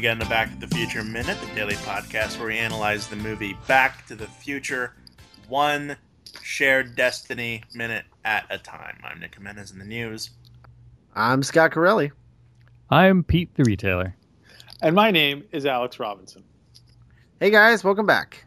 [0.00, 3.16] Welcome again to Back to the Future Minute, the daily podcast where we analyze the
[3.16, 4.94] movie Back to the Future,
[5.46, 5.94] one
[6.42, 8.98] shared destiny minute at a time.
[9.04, 10.30] I'm Nick Jimenez in the news.
[11.14, 12.12] I'm Scott Corelli.
[12.88, 14.16] I'm Pete the retailer.
[14.80, 16.44] And my name is Alex Robinson.
[17.38, 18.46] Hey guys, welcome back.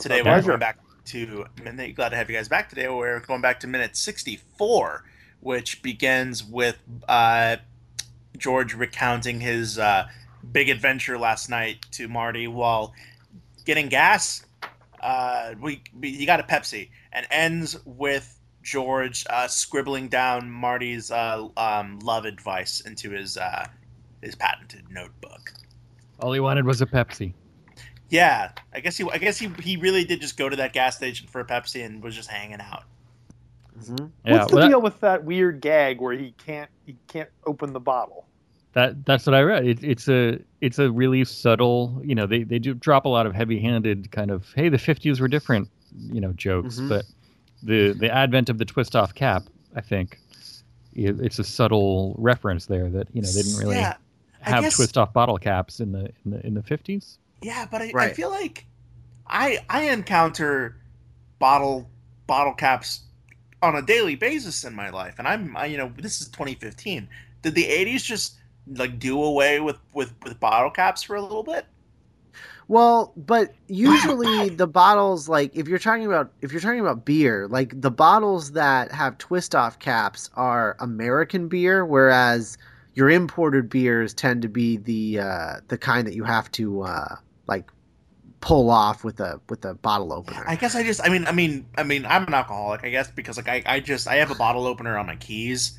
[0.00, 1.94] Today we're going back to minute.
[1.94, 2.88] Glad to have you guys back today.
[2.88, 5.04] We're going back to minute 64,
[5.38, 6.76] which begins with
[7.08, 7.58] uh,
[8.36, 10.08] George recounting his uh,
[10.52, 12.94] big adventure last night to Marty while
[13.64, 14.44] getting gas.
[15.00, 21.10] Uh, we, we he got a Pepsi and ends with George uh, scribbling down Marty's
[21.10, 23.66] uh, um, love advice into his uh,
[24.20, 25.52] his patented notebook.
[26.20, 27.32] All he wanted was a Pepsi.
[28.10, 30.96] Yeah, I guess he I guess he, he really did just go to that gas
[30.96, 32.84] station for a Pepsi and was just hanging out.
[33.78, 34.06] Mm-hmm.
[34.24, 37.28] Yeah, What's the well, deal that, with that weird gag where he can't he can't
[37.46, 38.26] open the bottle?
[38.78, 39.66] That that's what I read.
[39.66, 42.00] It, it's a it's a really subtle.
[42.04, 45.20] You know, they they do drop a lot of heavy-handed kind of hey, the '50s
[45.20, 45.68] were different.
[45.96, 46.88] You know, jokes, mm-hmm.
[46.88, 47.04] but
[47.60, 50.20] the the advent of the twist off cap, I think,
[50.94, 53.96] it's a subtle reference there that you know they didn't really yeah,
[54.42, 57.18] have guess, twist off bottle caps in the in the in the '50s.
[57.42, 58.12] Yeah, but I, right.
[58.12, 58.64] I feel like
[59.26, 60.76] I I encounter
[61.40, 61.90] bottle
[62.28, 63.00] bottle caps
[63.60, 67.08] on a daily basis in my life, and I'm I, you know this is 2015.
[67.42, 68.34] Did the 80s just
[68.76, 71.66] like do away with with with bottle caps for a little bit?
[72.68, 77.48] Well, but usually the bottles like if you're talking about if you're talking about beer,
[77.48, 82.58] like the bottles that have twist off caps are American beer, whereas
[82.94, 87.16] your imported beers tend to be the uh, the kind that you have to uh,
[87.46, 87.70] like
[88.40, 90.44] pull off with a with a bottle opener.
[90.46, 93.10] I guess I just I mean I mean I mean I'm an alcoholic I guess
[93.10, 95.78] because like I, I just I have a bottle opener on my keys.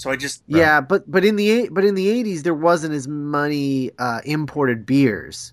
[0.00, 3.06] So I just Yeah, but but in the but in the 80s there wasn't as
[3.06, 5.52] many uh, imported beers.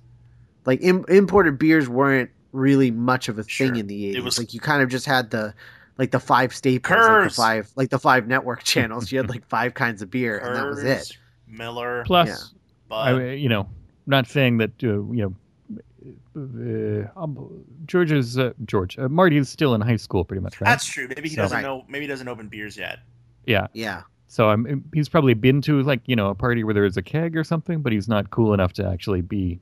[0.66, 3.76] Like Im- imported beers weren't really much of a thing sure.
[3.76, 4.16] in the 80s.
[4.16, 5.54] It was like you kind of just had the
[5.98, 9.12] like the five staples, like the five like the five network channels.
[9.12, 11.18] you had like five kinds of beer and that was it.
[11.46, 12.54] Miller plus
[12.90, 12.96] yeah.
[12.96, 13.68] I, you know
[14.06, 15.36] not saying that uh, you know
[16.38, 18.98] uh, um, George is uh, George.
[18.98, 20.70] Uh, Marty is still in high school, pretty much, right?
[20.70, 21.10] That's true.
[21.10, 21.62] Maybe he so, doesn't right.
[21.64, 21.84] know.
[21.90, 23.00] Maybe he doesn't open beers yet.
[23.46, 23.68] Yeah.
[23.74, 24.04] Yeah.
[24.28, 24.84] So I'm.
[24.94, 27.44] He's probably been to like you know a party where there is a keg or
[27.44, 29.60] something, but he's not cool enough to actually be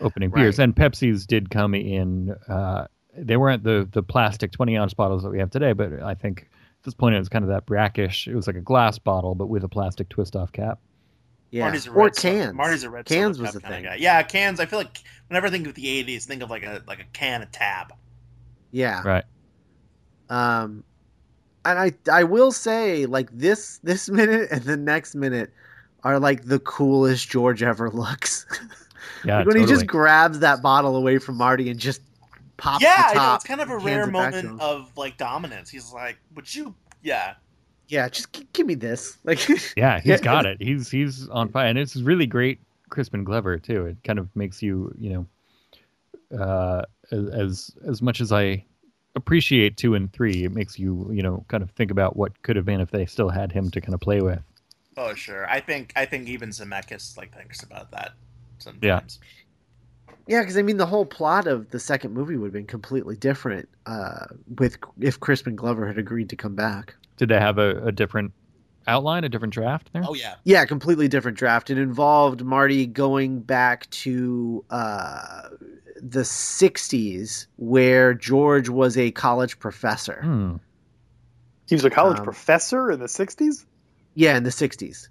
[0.00, 0.42] opening right.
[0.42, 0.58] beers.
[0.58, 2.34] And Pepsis did come in.
[2.48, 2.86] Uh,
[3.16, 6.42] they weren't the the plastic twenty ounce bottles that we have today, but I think
[6.42, 8.26] at this point it was kind of that brackish.
[8.26, 10.78] It was like a glass bottle, but with a plastic twist off cap.
[11.50, 12.54] Yeah, Marty's a or cans.
[12.54, 13.84] Marty's a red cans was the thing.
[13.84, 13.96] Guy.
[13.96, 14.58] Yeah, cans.
[14.58, 14.98] I feel like
[15.28, 17.92] whenever I think of the '80s, think of like a like a can of tab.
[18.72, 19.02] Yeah.
[19.02, 19.24] Right.
[20.28, 20.82] Um,
[21.66, 25.52] and I I will say like this this minute and the next minute
[26.04, 28.46] are like the coolest George ever looks.
[29.24, 29.72] Yeah, like when totally.
[29.72, 32.00] he just grabs that bottle away from Marty and just
[32.56, 33.36] pops yeah, the top.
[33.36, 35.70] it's kind of a rare moment of like dominance.
[35.70, 37.34] He's like, "Would you?" Yeah,
[37.88, 39.18] yeah, just g- give me this.
[39.24, 40.60] Like, yeah, he's got it.
[40.60, 42.60] He's he's on fire, and it's really great.
[42.90, 43.86] Crispin Glover too.
[43.86, 45.26] It kind of makes you, you
[46.30, 48.64] know, uh, as as much as I
[49.16, 52.54] appreciate two and three, it makes you, you know, kind of think about what could
[52.54, 54.42] have been if they still had him to kind of play with.
[54.96, 58.12] Oh sure, I think I think even Zemeckis like thinks about that
[58.58, 58.82] sometimes.
[58.82, 59.26] Yeah.
[60.28, 63.16] Yeah, because I mean, the whole plot of the second movie would have been completely
[63.16, 64.26] different uh,
[64.58, 66.96] with if Crispin Glover had agreed to come back.
[67.16, 68.32] Did they have a, a different
[68.88, 70.02] outline, a different draft there?
[70.04, 71.70] Oh yeah, yeah, completely different draft.
[71.70, 75.48] It involved Marty going back to uh,
[76.00, 80.20] the '60s, where George was a college professor.
[80.22, 80.56] Hmm.
[81.68, 83.64] He was a college um, professor in the '60s.
[84.14, 85.08] Yeah, in the '60s.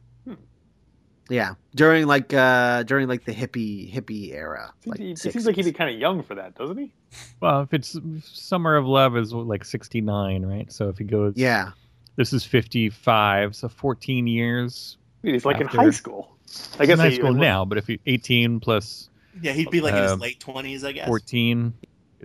[1.30, 4.72] Yeah, during like uh during like the hippie hippie era.
[4.86, 6.94] Like he, seems like he'd be kind of young for that, doesn't he?
[7.40, 10.72] Well, if it's Summer of Love is like sixty nine, right?
[10.72, 11.72] So if he goes, yeah,
[12.16, 14.98] this is fifty five, so fourteen years.
[15.24, 15.80] He's like after.
[15.80, 16.38] in high school.
[16.80, 19.10] I guess in high school now, but if he eighteen plus,
[19.42, 21.08] yeah, he'd be like uh, in his uh, late twenties, I guess.
[21.08, 21.74] Fourteen.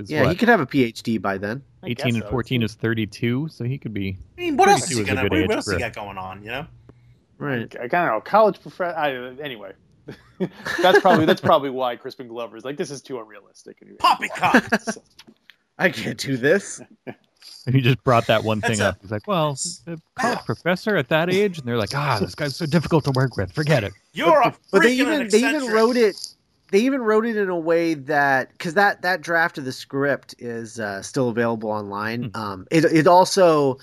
[0.04, 0.30] yeah, what?
[0.30, 1.62] he could have a PhD by then.
[1.84, 2.30] Eighteen and so.
[2.30, 4.16] fourteen is thirty two, so he could be.
[4.36, 5.22] I mean, what else is he gonna?
[5.28, 6.42] What else he got going on?
[6.42, 6.66] You know.
[7.38, 7.74] Right.
[7.76, 8.20] I, kind of know.
[8.20, 9.34] College professor.
[9.42, 9.72] Anyway,
[10.82, 13.82] that's probably that's probably why Crispin Glover is like this is too unrealistic.
[13.98, 14.64] Poppycock.
[15.78, 16.80] I can't do this.
[17.66, 18.98] And he just brought that one thing up.
[19.00, 22.56] He's like, "Well, a college professor at that age," and they're like, "Ah, this guy's
[22.56, 23.52] so difficult to work with.
[23.52, 26.16] Forget it." You're a but they even they even wrote it.
[26.70, 30.34] They even wrote it in a way that because that that draft of the script
[30.38, 32.30] is uh, still available online.
[32.30, 32.36] Mm.
[32.36, 33.78] Um, it it also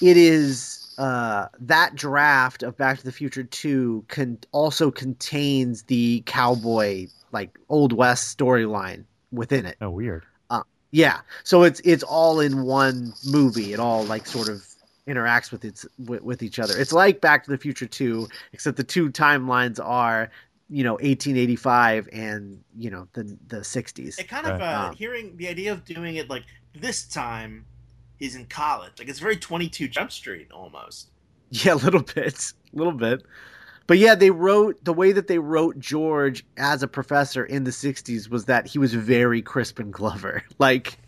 [0.00, 6.22] it is uh, that draft of Back to the Future 2 can also contains the
[6.26, 9.76] cowboy like old west storyline within it.
[9.80, 10.24] Oh, weird.
[10.50, 13.72] Uh, yeah, so it's it's all in one movie.
[13.72, 14.66] It all like sort of
[15.06, 16.76] interacts with its with, with each other.
[16.76, 20.30] It's like Back to the Future 2 except the two timelines are
[20.68, 24.18] you know 1885 and you know the the 60s.
[24.18, 27.64] It kind of uh, Um, hearing the idea of doing it like this time
[28.18, 28.92] he's in college.
[28.98, 31.10] Like it's very 22 Jump Street almost.
[31.50, 33.22] Yeah, a little bit, a little bit.
[33.86, 37.70] But yeah, they wrote the way that they wrote George as a professor in the
[37.70, 40.98] '60s was that he was very Crispin Glover, like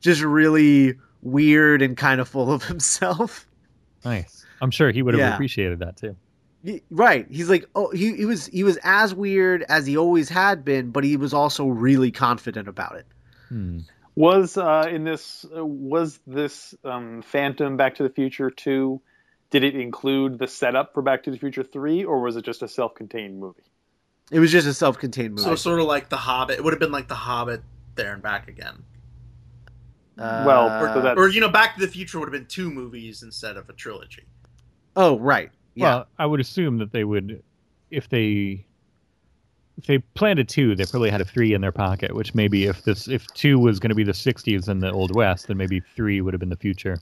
[0.00, 3.48] just really weird and kind of full of himself.
[4.04, 4.46] Nice.
[4.62, 5.34] I'm sure he would have Yeah.
[5.34, 6.14] appreciated that too.
[6.64, 7.26] Y- Right?
[7.30, 10.90] He's like, oh, he, he was he was as weird as he always had been,
[10.90, 13.06] but he was also really confident about it.
[13.48, 13.80] Hmm.
[14.16, 19.00] Was uh, in this uh, was this um, Phantom Back to the Future two?
[19.50, 22.62] Did it include the setup for Back to the Future three, or was it just
[22.62, 23.62] a self-contained movie?
[24.30, 25.42] It was just a self-contained movie.
[25.42, 26.56] So sort of like The Hobbit.
[26.58, 27.62] It would have been like The Hobbit
[27.94, 28.82] there and back again.
[30.16, 32.70] well, Uh, so that- Or you know, Back to the Future would have been two
[32.70, 34.24] movies instead of a trilogy.
[34.96, 35.50] oh, right.
[35.74, 35.84] Yeah.
[35.84, 37.42] Well, I would assume that they would,
[37.90, 38.64] if they,
[39.76, 42.14] if they planned a two, they probably had a three in their pocket.
[42.14, 45.14] Which maybe if this, if two was going to be the '60s and the Old
[45.14, 46.98] West, then maybe three would have been the future.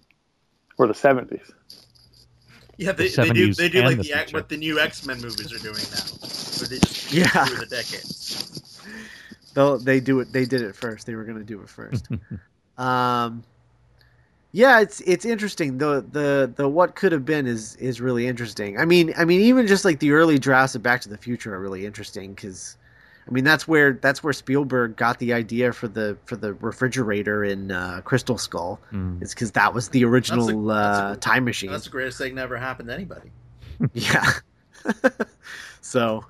[0.79, 1.51] or the seventies.
[2.79, 5.05] Yeah, they, The they do they do like the the, X- what the new X
[5.07, 6.05] Men movies are doing now.
[6.59, 7.45] Where they just Yeah.
[7.45, 8.81] through the decades.
[9.55, 10.33] They'll, they do it.
[10.33, 11.07] They did it first.
[11.07, 12.09] They were going to do it first.
[12.79, 13.45] um,
[14.53, 15.79] yeah, it's it's interesting.
[15.79, 18.79] The the the what could have been is is really interesting.
[18.79, 21.55] I mean, I mean, even just like the early drafts of Back to the Future
[21.55, 22.77] are really interesting because,
[23.27, 27.43] I mean, that's where that's where Spielberg got the idea for the for the refrigerator
[27.45, 28.79] in uh, Crystal Skull.
[28.91, 29.19] Hmm.
[29.23, 31.71] It's because that was the original That's a- uh, that's a- time machine.
[31.71, 33.31] That's the greatest thing that ever happened to anybody.
[33.95, 34.31] Yeah.
[35.81, 36.25] so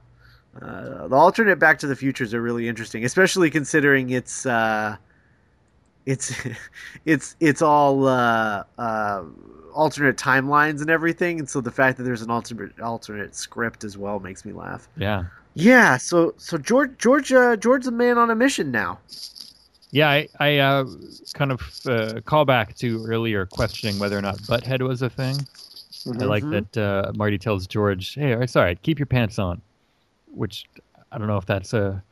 [0.61, 4.97] uh, the alternate Back to the Futures are really interesting, especially considering it's uh,
[6.07, 6.35] it's
[7.05, 9.23] it's it's all uh, uh,
[9.75, 13.97] alternate timelines and everything, and so the fact that there's an alternate alternate script as
[13.97, 14.89] well makes me laugh.
[14.97, 15.97] Yeah, Yeah.
[15.97, 18.99] So so George George uh, George's a man on a mission now.
[19.91, 20.09] yeah.
[20.11, 20.87] I, I uh,
[21.35, 25.37] kind of uh, call back to earlier questioning whether or not butthead was a thing.
[26.07, 26.67] I like Mhm.
[26.73, 28.81] that uh, Marty tells George, "Hey, it's all right.
[28.83, 29.63] Keep your pants on,"
[30.27, 30.67] which
[31.13, 32.03] I don't know if that's a.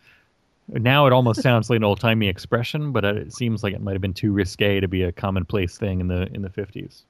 [0.72, 3.92] Now it almost sounds like an old timey expression, but it seems like it might
[3.92, 7.04] have been too risque to be a commonplace thing in the in the fifties.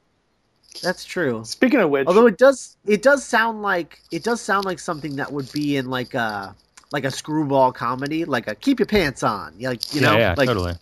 [0.82, 1.44] That's true.
[1.44, 5.16] Speaking of which, Although it does it does sound like it does sound like something
[5.16, 6.54] that would be in like a
[6.92, 10.34] like a screwball comedy, like a keep your pants on, like you know, yeah, yeah,
[10.36, 10.74] like totally.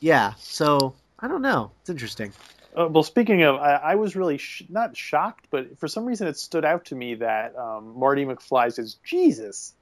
[0.00, 0.34] yeah.
[0.38, 1.70] So I don't know.
[1.80, 2.32] It's interesting.
[2.76, 6.28] Uh, well, speaking of, I, I was really sh- not shocked, but for some reason
[6.28, 9.74] it stood out to me that um, Marty McFly says Jesus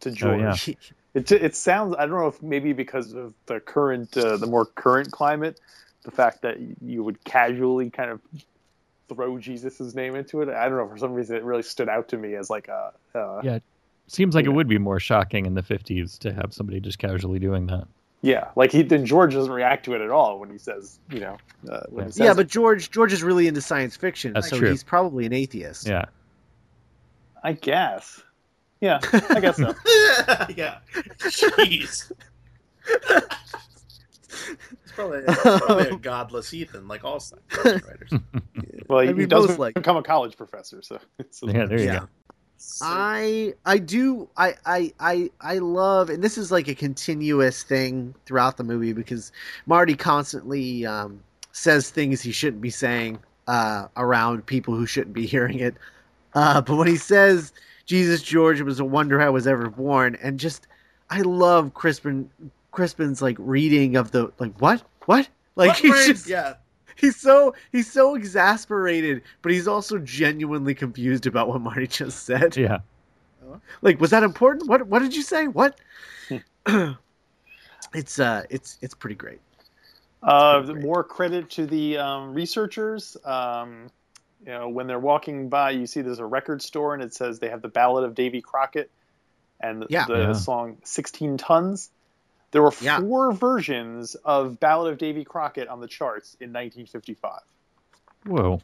[0.00, 0.68] to George.
[0.68, 0.74] yeah.
[1.14, 1.94] It it sounds.
[1.96, 5.60] I don't know if maybe because of the current, uh, the more current climate,
[6.02, 8.20] the fact that you would casually kind of
[9.08, 10.48] throw Jesus' name into it.
[10.48, 10.88] I don't know.
[10.88, 12.92] For some reason, it really stood out to me as like a.
[13.14, 13.58] Uh, Yeah.
[14.08, 14.50] Seems like Yeah.
[14.50, 17.86] it would be more shocking in the fifties to have somebody just casually doing that.
[18.22, 21.20] Yeah, like he then George doesn't react to it at all when he says, you
[21.20, 21.36] know,
[21.70, 24.58] uh, when he says yeah, but George George is really into science fiction, That's so
[24.58, 24.70] true.
[24.70, 25.86] he's probably an atheist.
[25.86, 26.06] Yeah.
[27.44, 28.20] I guess.
[28.84, 29.00] Yeah,
[29.30, 29.74] I guess so.
[30.56, 30.78] yeah.
[31.20, 32.12] Jeez.
[32.86, 38.12] it's probably, it's probably a godless Ethan, like all science fiction writers.
[38.88, 39.80] Well, he, I he does most likely.
[39.80, 40.98] become a college professor, so.
[41.30, 41.98] so Yeah, there you Yeah.
[42.00, 42.08] go.
[42.82, 48.14] I I do I, I I I love and this is like a continuous thing
[48.26, 49.32] throughout the movie because
[49.66, 51.20] Marty constantly um,
[51.52, 55.74] says things he shouldn't be saying uh, around people who shouldn't be hearing it.
[56.34, 57.52] Uh, but when he says
[57.86, 60.66] Jesus George it was a wonder I was ever born and just
[61.10, 62.30] I love Crispin
[62.72, 66.06] Crispin's like reading of the like what what like What he's brains?
[66.06, 66.54] just yeah.
[66.96, 72.56] he's so he's so exasperated but he's also genuinely confused about what Marty just said.
[72.56, 72.78] Yeah.
[73.82, 74.68] Like, was that important?
[74.68, 75.46] What What did you say?
[75.48, 75.78] What?
[77.94, 79.40] it's uh, it's it's pretty great.
[80.22, 80.84] Uh, pretty great.
[80.84, 83.16] more credit to the um, researchers.
[83.24, 83.90] Um,
[84.44, 87.38] you know, when they're walking by, you see there's a record store, and it says
[87.38, 88.90] they have the Ballad of Davy Crockett
[89.60, 90.04] and the, Yeah.
[90.06, 90.32] the Yeah.
[90.32, 91.90] song "16 Tons."
[92.50, 93.00] There were Yeah.
[93.00, 97.40] four versions of Ballad of Davy Crockett on the charts in 1955.
[98.26, 98.60] Whoa.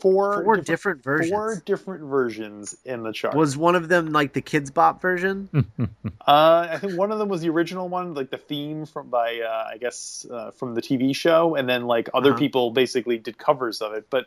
[0.00, 1.30] Four, Four different versions.
[1.30, 3.34] Four different versions in the chart.
[3.34, 5.48] Was one of them like the Kidz Bop version?
[6.26, 9.40] Uh, I think one of them was the original one, like the theme from by
[9.40, 12.38] uh, I guess uh, from the TV show, and then like other Uh-huh.
[12.38, 14.08] people basically did covers of it.
[14.10, 14.26] But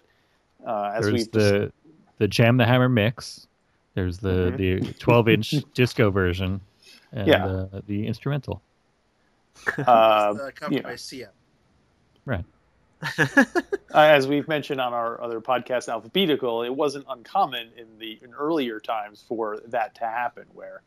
[0.65, 1.71] Uh, as There's we the
[2.17, 3.47] the Jam the Hammer mix.
[3.93, 4.57] There's the Mhm.
[4.87, 6.61] the 12 inch disco version,
[7.11, 7.45] and Yeah.
[7.45, 8.61] uh, the instrumental.
[9.77, 10.81] uh, uh, covered yeah.
[10.81, 11.27] by CM.
[13.93, 18.33] Uh, as we've mentioned on our other podcast, Alphabetical, it wasn't uncommon in the in
[18.33, 20.81] earlier times for that to happen, where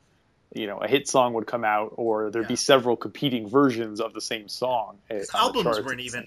[0.55, 4.15] you know a hit song would come out, or there'd be several competing versions of
[4.15, 4.97] the same song.
[5.11, 6.27] eh, on the Albums weren't even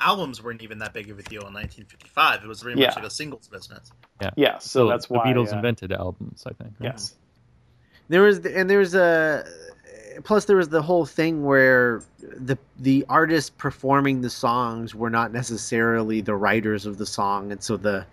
[0.00, 2.44] albums weren't even that big of a deal in 1955.
[2.44, 2.86] It was very Yeah.
[2.88, 3.90] much like a singles business.
[4.20, 4.58] Yeah, Yeah.
[4.58, 6.44] so The- that's the why Beatles uh, invented albums.
[6.46, 6.74] I think.
[6.80, 6.92] right?
[6.92, 7.14] Yes,
[8.08, 9.44] There was and there's a
[10.24, 15.32] plus there was the whole thing where the the artists performing the songs were not
[15.32, 18.06] necessarily the writers of the song, and so the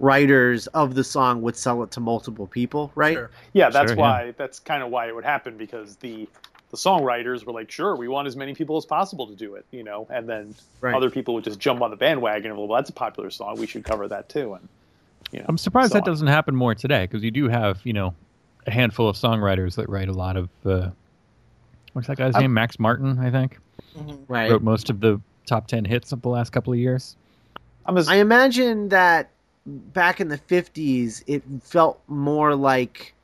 [0.00, 3.14] writers of the song would sell it to multiple people, right?
[3.14, 3.30] Sure.
[3.52, 4.02] yeah, that's Sure, yeah.
[4.02, 6.28] why that's kind of why it would happen because the
[6.72, 9.64] the songwriters were like, sure, we want as many people as possible to do it,
[9.70, 10.94] you know, and then Right.
[10.94, 13.66] other people would just jump on the bandwagon and well, that's a popular song, we
[13.66, 14.68] should cover that too, and
[15.30, 16.10] you know, I'm surprised so that on.
[16.12, 18.14] doesn't happen more today because you do have you know
[18.66, 20.48] a handful of songwriters that write a lot of.
[20.64, 20.90] Uh,
[21.92, 22.54] what's that guy's I'm- name?
[22.54, 23.58] Max Martin, I think,
[24.28, 24.50] right.
[24.50, 27.16] wrote most of the top ten hits of the last couple of years.
[27.86, 29.30] I'm as I imagine that
[29.66, 33.14] back in the 50s, it felt more like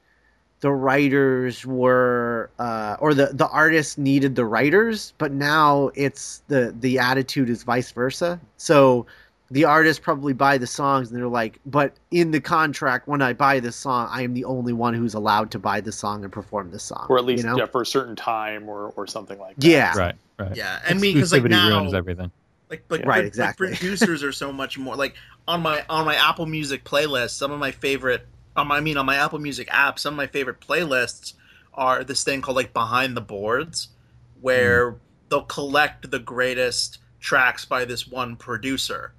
[0.60, 6.74] the writers were, uh, or the, the artists needed the writers, but now it's the,
[6.80, 8.40] the attitude is vice versa.
[8.56, 9.06] So
[9.50, 13.32] the artists probably buy the songs and they're like, but in the contract, when I
[13.32, 16.32] buy this song, I am the only one who's allowed to buy the song and
[16.32, 17.06] perform the song.
[17.08, 17.56] or at least you know?
[17.56, 19.66] yeah, for a certain time or or something like that.
[19.66, 19.96] Yeah.
[19.96, 20.54] Right, right.
[20.56, 22.30] Yeah, I mean, because like Exclusivity now, ruins everything.
[22.68, 23.70] like like, Right, like, exactly.
[23.70, 25.14] like producers are so much more like
[25.46, 27.30] on my on my Apple Music playlist.
[27.30, 28.26] Some of my favorite,
[28.58, 31.34] um, I mean, on my Apple Music app, some of my favorite playlists
[31.74, 33.88] are this thing called like Behind the Boards,
[34.40, 34.96] where
[35.28, 39.12] they'll collect the greatest tracks by this one producer.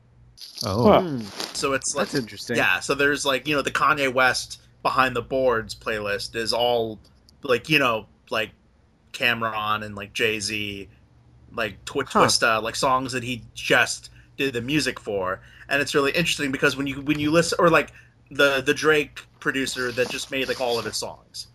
[0.65, 1.01] Oh, Huh.
[1.01, 1.21] Hmm,
[1.53, 2.57] So it's like that's interesting.
[2.57, 6.99] yeah, so there's like you know the Kanye West Behind the Boards playlist is all
[7.43, 8.51] like you know like
[9.13, 10.87] Cam'ron and like Jay Z,
[11.53, 12.25] like Twi- Huh.
[12.25, 16.77] Twista, like songs that he just did the music for, and it's really interesting because
[16.77, 17.91] when you when you listen or like
[18.31, 21.47] the the Drake producer that just made like all of his songs,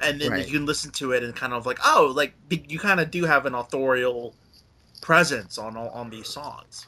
[0.00, 0.46] and then Right.
[0.46, 3.24] you can listen to it and kind of like oh like you kind of do
[3.24, 4.34] have an authorial
[5.00, 6.86] presence on all- on these songs.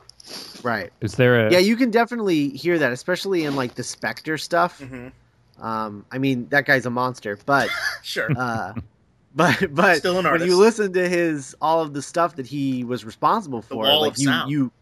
[0.63, 0.91] Right.
[1.01, 1.53] is there a?
[1.53, 4.81] Yeah, you can definitely hear that, especially in like the Spector stuff.
[4.81, 5.09] hmm
[5.61, 7.69] Um, I mean, that guy's a monster, but
[8.03, 8.31] Sure.
[8.37, 8.73] uh,
[9.35, 12.83] but but Still an when you listen to his all of the stuff that he
[12.85, 14.51] was responsible for, wall like of you sound.
[14.51, 14.73] you,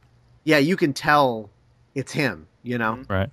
[0.44, 1.50] yeah, you can tell
[1.94, 2.46] it's him.
[2.62, 3.10] You know, Mhm.
[3.10, 3.30] Right.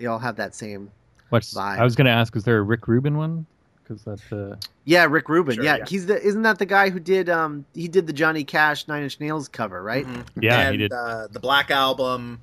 [0.00, 0.90] They all have that same.
[1.28, 1.78] What's vibe.
[1.78, 3.46] I was going to ask, is there a Rick Rubin one?
[3.84, 5.56] Because that's uh, Yeah, Rick Rubin.
[5.56, 5.84] Sure, yeah, yeah.
[5.86, 9.02] he's the isn't that the guy who did um he did the Johnny Cash Nine
[9.02, 10.06] Inch Nails cover, right?
[10.06, 10.24] Mhm.
[10.40, 10.92] yeah, and, he did.
[10.92, 12.40] Uh, the Black Album.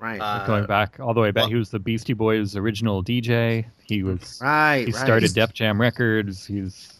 [0.00, 0.20] Right.
[0.20, 3.64] Uh, going back all the way back, well- he was the Beastie Boys' original DJ.
[3.84, 4.38] He was.
[4.42, 4.78] right.
[4.86, 4.94] He right.
[4.94, 6.44] started Def Jam Records.
[6.46, 6.92] He's.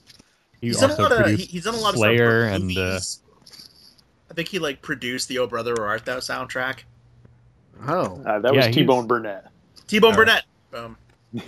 [0.61, 1.39] He He's done a also lot of.
[1.39, 2.79] He's done a lot Slayer of stuff for and.
[2.79, 3.23] Uh, movies.
[4.31, 6.81] I think he like produced the "Oh Brother Where Art Thou" soundtrack.
[7.87, 9.47] Oh, Uh, that Yeah, was T Bone Burnett.
[9.89, 10.45] T Bone Burnett.
[10.71, 10.97] Boom.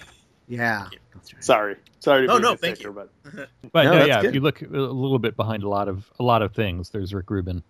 [0.49, 0.83] yeah.
[0.85, 0.99] Right.
[1.41, 3.09] Sorry, sorry to Oh, be no, thank sticker, you.
[3.35, 4.29] but But No, no, yeah, good.
[4.31, 7.15] if you look a little bit behind a lot of a lot of things, there's
[7.15, 7.63] Rick Rubin,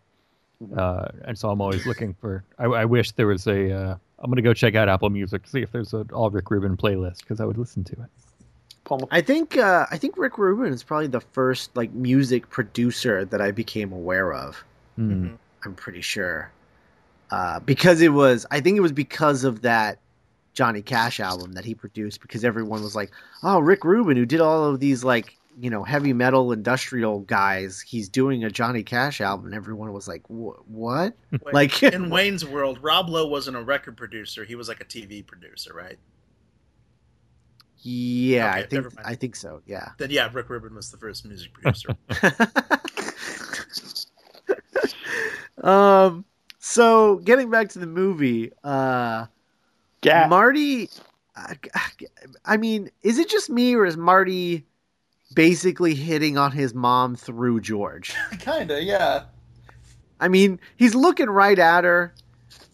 [0.63, 0.79] Mhm.
[0.79, 2.45] uh, and so I'm always looking for.
[2.59, 3.73] I, I wish there was a.
[3.73, 6.51] Uh, I'm gonna go check out Apple Music to see if there's an all Rick
[6.51, 8.09] Rubin playlist because I would listen to it.
[8.85, 13.25] Paul, I think uh, I think Rick Rubin is probably the first like music producer
[13.25, 14.63] that I became aware of.
[14.97, 15.13] Hmm.
[15.27, 15.39] Mhm.
[15.65, 16.51] I'm pretty sure.
[17.31, 19.99] Uh, because it was, I think it was because of that
[20.55, 22.21] Johnny Cash album that he produced.
[22.21, 23.11] Because everyone was like,
[23.43, 27.81] "Oh, Rick Rubin, who did all of these like you know heavy metal industrial guys,
[27.81, 32.45] he's doing a Johnny Cash album." And everyone was like, "What?" Wait, Like, in Wayne's
[32.45, 34.45] World, Rob Lowe wasn't a record producer.
[34.45, 35.99] He was like a TV producer, right?
[37.83, 38.87] yeah, Okay, I think.
[39.05, 39.63] I think so.
[39.67, 39.91] Yeah.
[39.99, 41.97] Then yeah, Rick Rubin was the first music producer.
[45.67, 46.25] um.
[46.63, 49.27] So getting back to the movie, uh,
[50.03, 50.29] Gat.
[50.31, 50.89] Marty,
[51.37, 51.57] I,
[52.45, 54.65] I mean, is it just me or is Marty
[55.35, 58.15] basically hitting on his mom through George?
[58.39, 59.25] Kinda, yeah.
[60.21, 62.15] I mean, he's looking right at her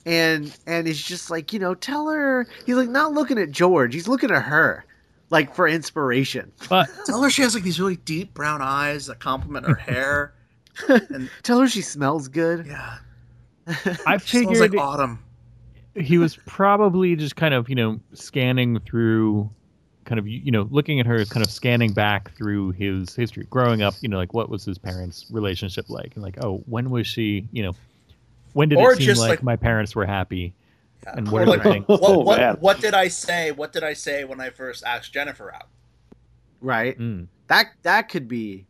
[0.05, 3.93] and and he's just like, you know, tell her he's like not looking at George,
[3.95, 4.85] he's looking at her
[5.31, 6.53] like for inspiration.
[6.69, 10.35] But Tell her she has like these really deep brown eyes that complement her hair.
[10.89, 12.67] and Tell her she smells good.
[12.67, 12.99] yeah,
[14.07, 15.19] I she smells figured like autumn.
[15.99, 19.49] He was probably just kind of you know scanning through
[20.05, 23.45] kind of you know looking at her as kind of scanning back through his history
[23.51, 26.91] growing up you know like what was his parents relationship like and like oh when
[26.91, 27.73] was she you know
[28.53, 30.53] when did Or it seem like, like- my parents were happy
[31.05, 31.15] Yeah.
[31.17, 31.81] And what Like, the?
[31.87, 33.51] What, Oh, what, what did I say?
[33.53, 35.69] What did I say when I first asked Jennifer out?
[36.63, 36.99] right?
[36.99, 37.27] Mm.
[37.49, 38.65] That that could be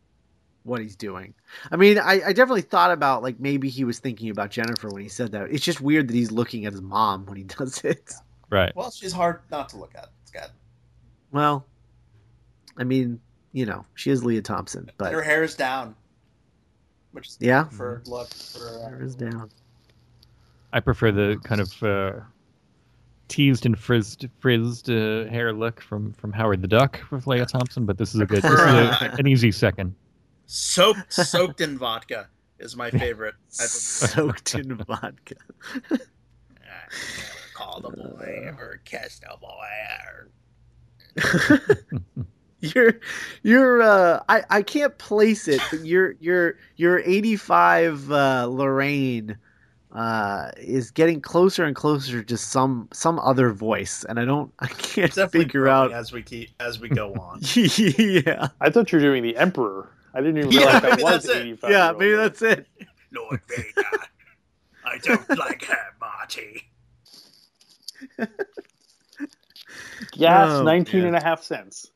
[0.67, 1.33] what he's doing.
[1.71, 5.01] I mean, I, I definitely thought about like maybe he was thinking about Jennifer when
[5.01, 5.49] he said that.
[5.51, 8.13] It's just weird that he's looking at his mom when he does it.
[8.49, 8.75] Right.
[8.75, 10.09] Well, she's hard not to look at.
[10.21, 10.49] It's good.
[11.31, 11.65] Well,
[12.77, 13.19] I mean,
[13.53, 15.95] you know, she is Lea Thompson, And her hair is down,
[17.11, 17.63] which is the Yeah.
[17.63, 18.67] preferred look for.
[18.67, 19.49] Uh, hair is down.
[20.73, 22.19] I prefer the kind of uh,
[23.29, 27.85] teased and frizzed, frizzed uh, hair look from from Howard the Duck with Lea Thompson,
[27.85, 29.95] but this is a good, this is a, an easy second.
[30.47, 32.27] Soaked, soaked in vodka
[32.59, 33.69] is my favorite type of.
[33.69, 35.35] Soaked in vodka.
[37.53, 39.67] Call the boy or kiss the boy.
[42.59, 42.99] You're
[43.43, 49.37] you're uh I, I can't place it, but you're you're you're 85 uh Lorraine
[49.91, 54.67] uh is getting closer and closer to some some other voice and I don't I
[54.67, 57.39] can't figure out as we keep as we go on.
[57.43, 58.47] yeah.
[58.59, 59.91] I thought you were doing the Emperor.
[60.13, 61.37] I didn't even Yeah, realize that was that's it.
[61.37, 61.69] 85.
[61.71, 61.99] Yeah, year old.
[61.99, 62.67] maybe that's it.
[63.13, 63.65] Lord Vader,
[64.85, 66.63] I don't like her, Marty.
[70.17, 71.07] Gas, Oh, 19 man.
[71.07, 71.91] and a half cents.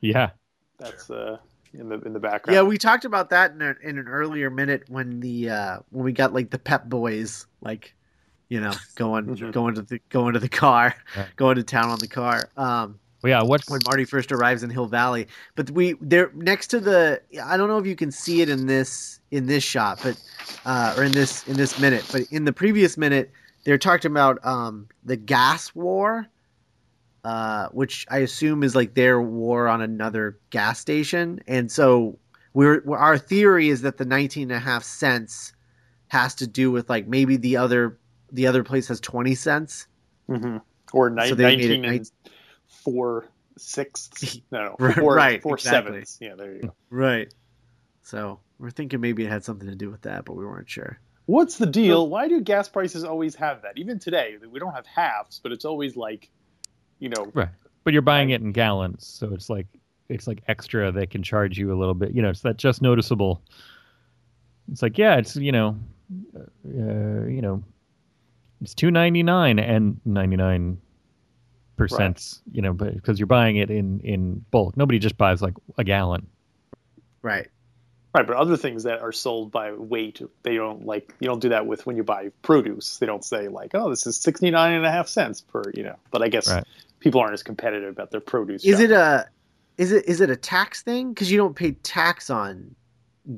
[0.00, 0.30] Yeah.
[0.78, 1.36] That's uh
[1.74, 2.54] in the in the background.
[2.54, 6.04] Yeah, we talked about that in, a, in an earlier minute when the uh when
[6.04, 7.94] we got like the Pep Boys like
[8.48, 9.52] you know going Mhm.
[9.52, 11.28] going to the going to the car, Right.
[11.36, 12.50] going to town on the car.
[12.56, 13.42] Um Well, yeah.
[13.42, 15.26] What's when Marty first arrives in Hill Valley.
[15.54, 18.66] But we they're next to the I don't know if you can see it in
[18.66, 20.16] this in this shot, but
[20.64, 23.30] uh, or in this in this minute, but in the previous minute
[23.64, 26.26] they're talking about um, the gas war,
[27.24, 32.18] uh, which I assume is like their war on another gas station, and so
[32.54, 35.52] we're we're- our theory is that the 19 and a half cents
[36.08, 37.98] has to do with like maybe the other
[38.32, 39.86] the other place has 20 cents.
[40.26, 40.56] hmm
[40.92, 42.12] Or ni- So they made it 19 and nice-
[42.70, 43.28] four
[43.58, 44.40] sixths.
[44.50, 44.76] No, no.
[44.78, 45.92] Right, Four, right, four exactly.
[45.92, 46.18] sevenths.
[46.20, 46.74] Yeah, there you go.
[46.90, 47.32] Right.
[48.02, 50.98] So we're thinking maybe it had something to do with that, but we weren't sure.
[51.26, 52.08] What's the deal?
[52.08, 53.74] Why do gas prices always have that?
[53.76, 56.28] Even today, we don't have halves, but it's always like,
[56.98, 57.50] you know, right?
[57.84, 59.68] But you're buying it in gallons, so it's like
[60.08, 60.90] it's like extra.
[60.90, 62.12] They can charge you a little bit.
[62.12, 63.42] You know, it's that just noticeable.
[64.72, 65.78] It's like yeah, it's you know,
[66.66, 67.62] uh, you know,
[68.60, 70.78] it's two ninety nine and ninety nine
[71.88, 72.40] percent.
[72.52, 76.26] You know, because you're buying it in in bulk, nobody just buys like a gallon.
[77.22, 77.48] Right.
[78.14, 78.26] right.
[78.26, 81.14] But other things that are sold by weight, they don't like.
[81.20, 82.98] You don't do that with when you buy produce.
[82.98, 85.08] They don't say like, oh, this is sixty nine and a half and a half
[85.08, 85.62] cents per.
[85.74, 85.96] You know.
[86.10, 86.64] But I guess Right.
[87.00, 88.64] people aren't as competitive about their produce.
[88.64, 89.26] Is it a
[89.78, 91.12] is it is it a tax thing?
[91.12, 92.74] Because you don't pay tax on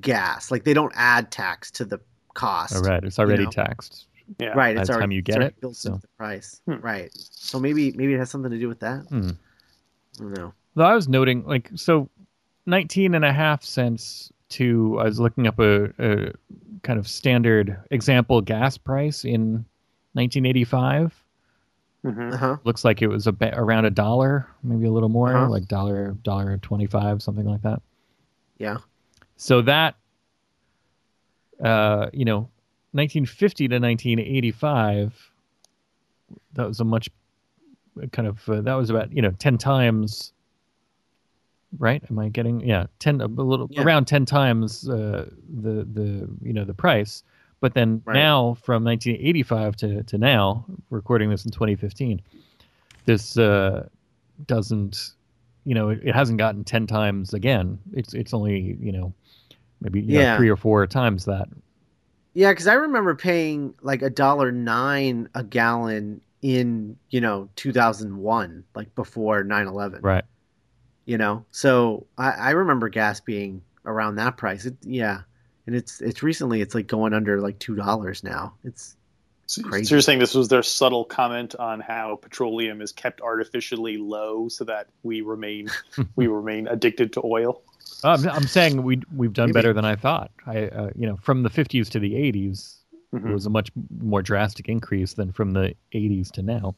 [0.00, 0.50] gas.
[0.50, 2.00] Like they don't add tax to the
[2.35, 2.74] cost.
[2.74, 3.50] All right, it's already know?
[3.50, 4.07] taxed.
[4.38, 4.49] Yeah.
[4.49, 4.75] Right.
[4.77, 5.90] By It's the already, time you get already it, built so.
[5.90, 6.61] into the price.
[6.66, 6.81] Hmm.
[6.81, 7.11] Right.
[7.14, 9.01] So maybe maybe it has something to do with that.
[9.09, 9.31] Hmm.
[10.18, 10.53] I don't know.
[10.75, 12.09] Though I was noting, like, so
[12.66, 16.33] 19 and a half cents to, I was looking up a, a
[16.83, 19.64] kind of standard example gas price in
[20.14, 21.14] 1985.
[22.05, 22.33] Mhm.
[22.33, 22.57] Uh huh.
[22.64, 25.49] Looks like it was a ba- around a dollar, maybe a little more, Uh-huh.
[25.49, 27.81] like dollar, dollar 25, something like that.
[28.59, 28.79] Yeah.
[29.37, 29.95] So that,
[31.62, 32.49] uh, you know,
[32.92, 35.31] 1950 to 1985,
[36.55, 37.09] that was a much
[38.12, 40.33] kind of uh, that was about you know 10 times
[41.78, 42.02] right?
[42.11, 43.83] Am i getting yeah 10 a little Yeah.
[43.83, 45.28] around 10 times uh,
[45.62, 47.22] the the you know the price.
[47.61, 48.14] But then Right.
[48.14, 52.20] now from 1985 to to now recording this in 2015
[53.05, 53.88] this uh
[54.46, 55.12] doesn't
[55.64, 57.78] you know it, it hasn't gotten 10 times again.
[57.92, 59.12] It's it's only you know
[59.81, 61.48] maybe you know, three or four times that
[62.35, 68.64] Yeah, because I remember paying like a dollar nine a gallon in you know 2001,
[68.75, 70.01] like before 9/11.
[70.03, 70.25] right
[71.05, 74.64] You know, so I, I remember gas being around that price.
[74.64, 75.23] It, yeah,
[75.66, 78.55] and it's it's recently it's like going under like two dollars now.
[78.64, 78.97] It's
[79.47, 79.85] So, Crazy.
[79.85, 84.49] so you're saying this was their subtle comment on how petroleum is kept artificially low
[84.49, 85.68] so that we remain
[86.16, 87.62] we remain addicted to oil?
[88.09, 89.55] I'm, I'm saying we we've done Maybe.
[89.55, 90.31] better than I thought.
[90.47, 92.77] I uh, you know from the 50s to the 80s
[93.15, 93.29] Mhm.
[93.29, 96.75] it was a much more drastic increase than from the 80s to now.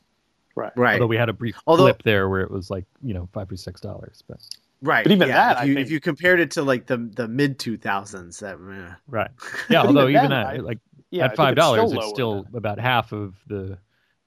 [0.57, 0.73] Right.
[0.77, 3.29] right, Although we had a brief Although- flip there where it was like you know
[3.33, 4.39] five or six dollars, but
[4.83, 5.05] right.
[5.05, 7.29] But even yeah, that, if you, think- if you compared it to like the the
[7.29, 8.95] mid 2000s, that eh.
[9.09, 9.31] right.
[9.71, 10.79] Yeah, although even even then, that I- like
[11.11, 13.79] Yeah, at five dollars lower it's still about half of the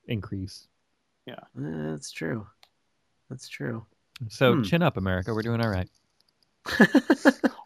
[0.08, 0.68] increase.
[1.26, 2.48] Yeah, that's true.
[3.30, 3.86] That's true.
[4.30, 4.62] So Hmm.
[4.64, 5.34] chin up, America.
[5.34, 5.90] We're doing all right.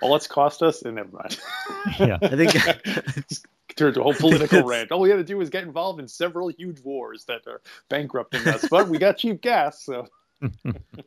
[0.01, 1.39] All it's cost us, and never mind.
[1.99, 2.17] Yeah.
[2.21, 2.53] I think
[3.75, 4.91] turned to a whole political rant.
[4.91, 8.47] All we had to do was get involved in several huge wars that are bankrupting
[8.47, 10.07] us, but we got cheap gas, so.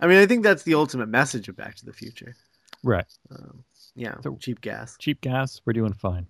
[0.01, 2.35] I mean, I think that's the ultimate message of Back to the Future.
[2.83, 3.07] Right.
[3.31, 4.97] Um, yeah, So- cheap gas.
[4.99, 5.61] Cheap gas.
[5.65, 6.27] We're doing fine.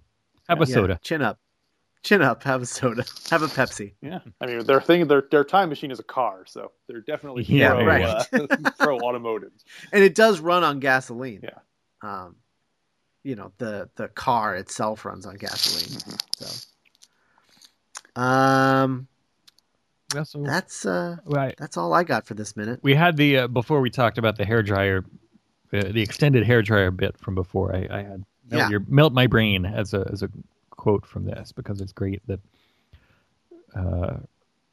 [0.49, 1.01] Have a Yeah, soda.
[1.03, 1.39] Chin up.
[2.05, 2.43] Chin up.
[2.45, 3.05] Have a soda.
[3.31, 3.95] Have a Pepsi.
[4.03, 7.43] Yeah, I mean, their thing, their their time machine is a car, so they're definitely
[7.45, 8.03] Yeah, pro, right.
[8.05, 8.47] uh,
[8.79, 9.51] pro automotive.
[9.93, 11.41] And it does run on gasoline.
[11.43, 11.59] Yeah.
[12.03, 12.37] Um,
[13.23, 15.99] you know, the the car itself runs on gasoline.
[15.99, 16.45] Mm-hmm.
[18.15, 19.09] So, um,
[20.13, 21.55] We also that's uh, right.
[21.59, 22.81] that's all I got for this minute.
[22.83, 25.05] we had the uh, before we talked about the hair dryer,
[25.73, 27.75] uh, the extended hair dryer bit from before.
[27.75, 28.69] I, I had melt, Yeah.
[28.69, 30.29] your, melt my brain as a as a
[30.85, 32.41] quote from this because it's great that,
[33.75, 34.19] uh,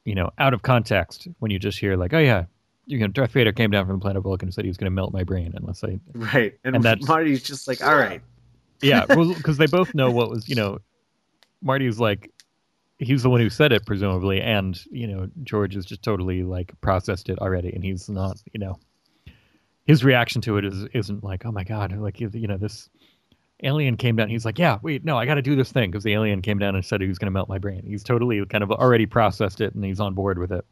[0.04, 2.44] you know, out of context when you just hear like, oh yeah,
[2.86, 4.90] you know, Darth Vader came down from the planet Vulcan and said he was going
[4.92, 6.52] to melt my brain unless I Right.
[6.64, 8.20] And, And that's- Marty's just like, all right.
[8.82, 10.80] yeah, because they both know what was, you know,
[11.62, 12.30] Marty's like,
[12.98, 16.78] he's the one who said it, presumably, and you know, George has just totally like
[16.82, 18.78] processed it already, and he's not, you know,
[19.86, 22.90] his reaction to it is isn't like, oh my god, like you know, this
[23.62, 24.28] alien came down.
[24.28, 26.58] He's like, yeah, wait, no, I got to do this thing because the alien came
[26.58, 27.82] down and said he was going to melt my brain.
[27.86, 30.64] He's totally kind of already processed it, and he's on board with it.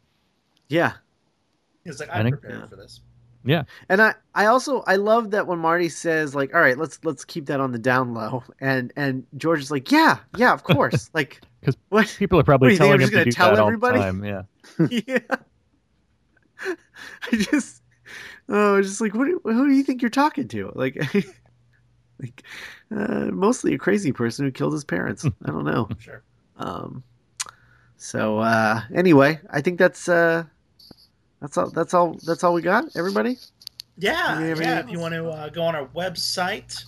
[0.67, 0.93] Yeah.
[1.83, 2.67] He's like, I I'm think- prepared Yeah.
[2.67, 3.01] for this.
[3.43, 3.63] Yeah.
[3.89, 7.25] And I, I also I love that when Marty says like, all right, let's let's
[7.25, 11.09] keep that on the down low, and and George is like, yeah, yeah, of course,
[11.15, 12.15] like 'Cause what?
[12.19, 13.55] People are probably What, do you think I'm telling him just to gonna do tell
[13.55, 13.99] that everybody?
[13.99, 15.01] all the time.
[15.07, 15.15] Yeah.
[16.67, 16.75] yeah.
[17.31, 17.81] I just,
[18.47, 19.25] oh, it's just like, what?
[19.25, 20.71] do- Who do you think you're talking to?
[20.75, 20.95] Like,
[22.21, 22.43] like,
[22.95, 25.25] uh, mostly a crazy person who killed his parents.
[25.45, 25.89] I don't know.
[25.99, 26.23] Sure.
[26.57, 27.03] Um,
[27.97, 30.43] so uh, anyway, I think that's uh,
[31.41, 31.69] that's all.
[31.69, 32.17] That's all.
[32.25, 32.85] That's all we got.
[32.95, 33.37] Everybody.
[33.97, 34.79] Yeah, yeah.
[34.79, 36.83] If you want to uh, go on our website,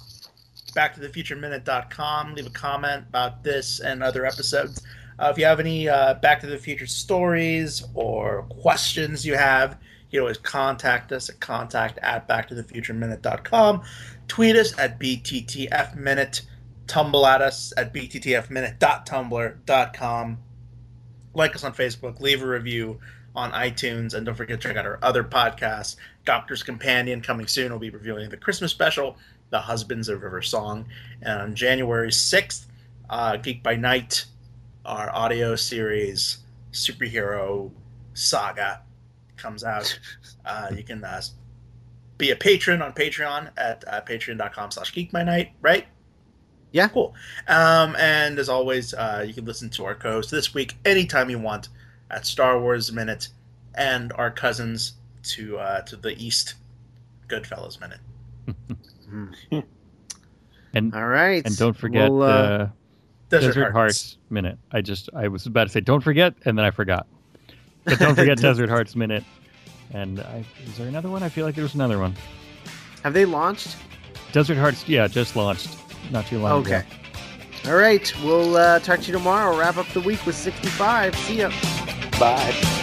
[0.75, 4.81] backtothefutureminute.com, leave a comment about this and other episodes.
[5.19, 9.77] Uh, if you have any uh, Back to the Future stories or questions you have,
[10.13, 13.81] can always contact us at contact at backtothefutureminute.com.
[14.27, 16.41] Tweet us at BTTFminute.
[16.85, 20.37] Tumble at us at bttfminute.tumblr.com.
[21.33, 22.19] Like us on Facebook.
[22.19, 22.99] Leave a review
[23.35, 24.13] on iTunes.
[24.13, 25.95] And don't forget to check out our other podcasts.
[26.25, 27.71] Doctor's Companion coming soon.
[27.71, 29.17] We'll be reviewing the Christmas special,
[29.49, 30.85] The Husbands of River Song.
[31.23, 32.67] And on January 6th,
[33.09, 34.25] uh, Geek by Night,
[34.85, 36.37] our audio series,
[36.71, 37.71] Superhero
[38.13, 38.81] Saga,
[39.37, 39.97] comes out.
[40.45, 41.21] Uh, you can uh,
[42.17, 45.85] be a patron on Patreon at uh, patreon.com slash geek by night, right?
[46.71, 46.87] Yeah.
[46.87, 47.13] Cool.
[47.47, 51.39] Um, and as always, uh, you can listen to our co-host this week anytime you
[51.39, 51.69] want
[52.09, 53.29] at Star Wars Minute
[53.75, 54.93] and our cousins
[55.23, 56.55] to uh, to the east,
[57.27, 57.99] Goodfellas Minute.
[60.75, 61.45] And All right.
[61.45, 62.69] and don't forget We'll, uh, uh,
[63.29, 63.73] Desert, Desert, Hearts.
[63.73, 64.17] Hearts.
[64.31, 64.57] minute.
[64.71, 67.05] I just I was about to say don't forget, and then I forgot.
[67.85, 69.23] But don't forget Desert Hearts minute.
[69.91, 71.21] And I, is there another one?
[71.23, 72.15] I feel like there's another one.
[73.03, 73.75] have they launched?
[74.31, 75.77] Desert Hearts, yeah, just launched
[76.11, 76.77] not too long Okay.
[76.77, 76.85] ago.
[77.63, 77.69] Okay.
[77.69, 78.13] All right.
[78.23, 79.57] We'll uh, talk to you tomorrow.
[79.57, 81.15] Wrap up the week with 65.
[81.15, 81.51] See ya.
[82.19, 82.79] Bye.